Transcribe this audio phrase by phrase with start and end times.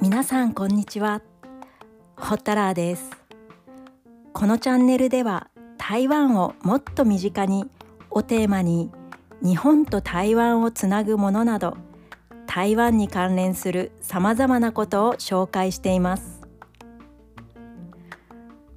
[0.00, 1.22] 皆さんこんにちは。
[2.16, 3.10] ホッタラーです。
[4.32, 7.68] このチャンネルでは台湾をもっと身近に
[8.08, 8.92] をテーマに
[9.42, 11.76] 日本と台湾をつなぐものなど
[12.46, 16.42] 台湾に関連するさまざまなことを紹介しています。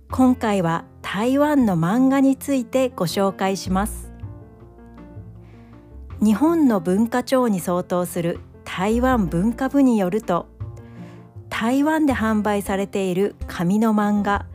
[0.09, 4.11] 今回は台湾の漫画についてご紹介します。
[6.19, 10.50] 日本の文化庁に相当する台湾文化部によると
[11.61, 14.47] 台湾で販売されている紙の漫画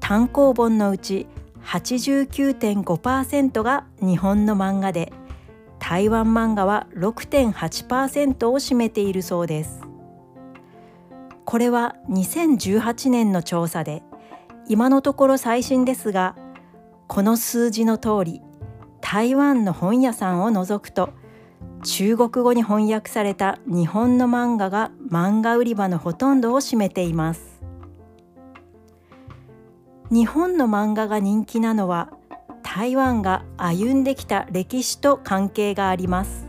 [0.00, 1.26] 単行本のうち
[1.62, 5.12] 89.5%が日本の漫画で
[5.78, 9.82] 台湾漫画は6.8%を占めているそうです。
[11.44, 14.02] これは2018年の調査で
[14.66, 16.36] 今のところ最新ですが
[17.06, 18.40] この数字の通り
[19.02, 21.10] 台湾の本屋さんを除くと
[21.86, 27.60] 中国語に翻訳された日本の漫画が漫画売り場のほとんどを占めています。
[30.10, 32.10] 日本の漫画が人気なのは
[32.64, 36.48] 台湾が歩んできた歴史と関係があります。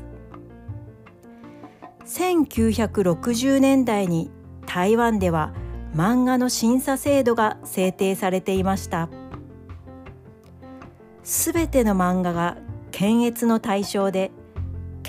[2.06, 4.32] 1960年代に
[4.66, 5.54] 台湾では
[5.94, 9.08] 漫画の審査制度が制定されていました。
[11.22, 12.58] すべての漫画が
[12.90, 14.32] 検閲の対象で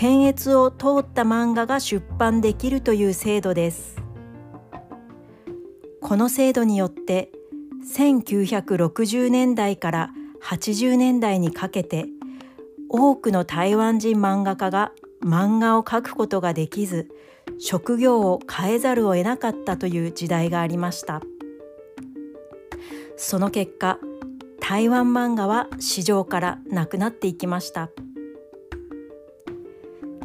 [0.00, 3.96] 検閲を通った漫画が出版できるという制度です。
[6.00, 7.32] この制度によって
[7.96, 10.10] 1960年代から
[10.40, 12.06] 80年代にかけて
[12.88, 17.08] 多くの台湾人漫画家が漫画を描くことができず
[17.58, 21.22] 職業を変えざるを得なかったという時代がありました。
[23.16, 23.98] その結果
[24.60, 27.90] 台湾漫画は市場からなくなっていきました。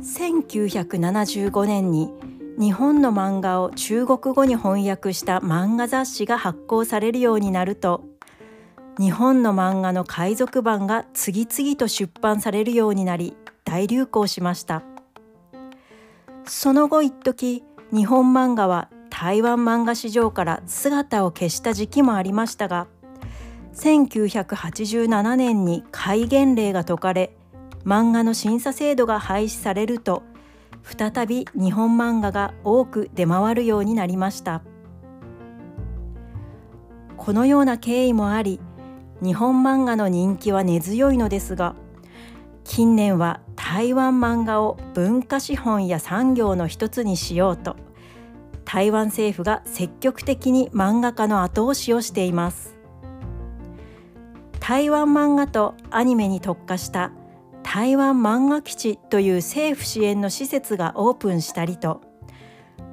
[0.03, 2.11] 1975年に
[2.59, 8.03] 日本の漫画を中国語に翻訳した漫画雑誌が発行されるようになると
[8.99, 14.83] 日本の漫画の海賊版が次々と出版されるようになり大流行しました。
[16.45, 22.87] その後一時日本漫画は台湾漫画市場から姿を消した時期もありましたが
[23.75, 27.37] 1987年に戒厳令が解かれ
[27.85, 30.23] 漫画の審査制度が廃止されると
[30.83, 34.61] 再び日本漫画が多く出回るようになりました。
[37.17, 38.59] このような経緯もあり
[39.21, 41.75] 日本漫画の人気は根強いのですが
[42.65, 47.77] 近年は台湾漫画を文化資本や産業の一つにしようと
[48.65, 52.75] 台湾政府が積極的に漫画家の後押しをしています。
[54.59, 57.11] 台湾漫画とアニメに特化した
[57.73, 62.01] 台湾漫画基地という政府支援の施設がオープンしたりと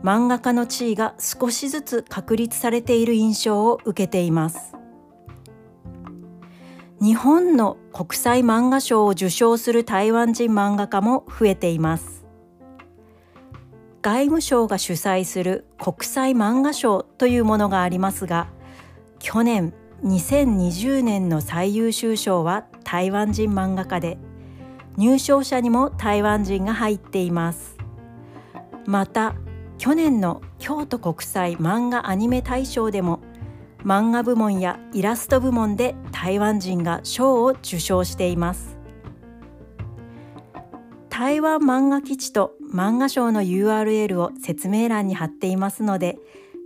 [0.02, 4.74] 漫画家の地位が少しずつ確立されている印象を受けています。
[6.98, 12.24] 日本の国際漫画賞を受賞する台湾人漫画家も増えています。
[14.00, 18.48] 外務省が主催する国際漫画賞というものがありますが
[19.18, 19.74] 去年
[20.04, 24.16] 2020年の最優秀賞は台湾人漫画家で
[24.96, 27.76] 入賞者にも台湾人が入っています。
[28.86, 29.34] また
[29.78, 33.20] 去年の京都国際漫画アニメ大賞でも
[33.84, 38.78] 漫画部門やイラスト部門で台湾人が賞を受賞しています。
[41.08, 46.18] 台湾漫画基地と漫画賞の URL を説明欄に貼っていますので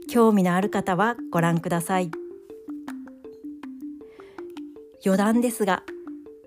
[0.08, 2.10] 興味のある方はご覧ください。
[5.04, 5.82] 余談ですが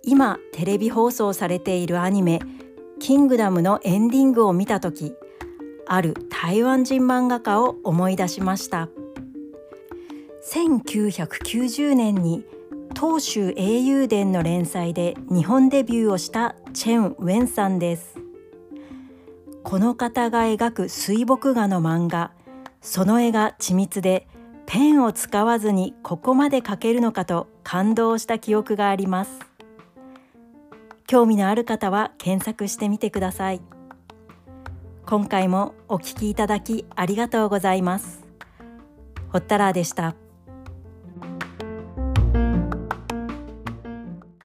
[0.08, 2.40] 今テレビ放送されているアニメ
[3.00, 5.14] 「キングダム」のエンディングを見た時
[5.86, 8.90] ある台湾人漫画家を思い出しました。
[10.50, 12.46] 1990年に
[12.96, 18.16] 東州英雄伝の連載で日本デビューをしたチェン・ウェンさんです
[19.64, 22.32] この方が描く水墨画の漫画
[22.82, 24.26] その絵が緻密で
[24.66, 29.47] ペンを使わずにここまで描けるのかと感動した記憶があります
[31.08, 33.62] 興味のある方は検索してみてください
[35.06, 38.28] 今回もお聞きいただきありがとうございます
[39.32, 40.16] ほったらーでした。